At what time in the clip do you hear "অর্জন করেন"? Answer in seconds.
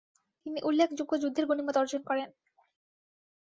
1.77-2.29